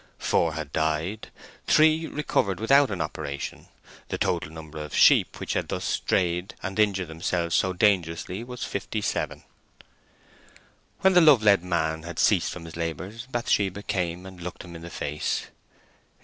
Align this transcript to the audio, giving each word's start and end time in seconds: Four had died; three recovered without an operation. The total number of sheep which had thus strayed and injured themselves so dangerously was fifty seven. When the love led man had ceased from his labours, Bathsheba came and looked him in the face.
Four 0.17 0.55
had 0.55 0.71
died; 0.71 1.27
three 1.67 2.07
recovered 2.07 2.59
without 2.59 2.89
an 2.89 3.01
operation. 3.01 3.67
The 4.09 4.17
total 4.17 4.51
number 4.51 4.79
of 4.83 4.95
sheep 4.95 5.39
which 5.39 5.53
had 5.53 5.67
thus 5.67 5.85
strayed 5.85 6.55
and 6.63 6.79
injured 6.79 7.07
themselves 7.07 7.53
so 7.53 7.71
dangerously 7.71 8.43
was 8.43 8.63
fifty 8.63 9.01
seven. 9.01 9.43
When 11.01 11.13
the 11.13 11.21
love 11.21 11.43
led 11.43 11.63
man 11.63 12.01
had 12.01 12.17
ceased 12.17 12.51
from 12.51 12.65
his 12.65 12.75
labours, 12.75 13.27
Bathsheba 13.27 13.83
came 13.83 14.25
and 14.25 14.41
looked 14.41 14.63
him 14.65 14.75
in 14.75 14.81
the 14.81 14.89
face. 14.89 15.45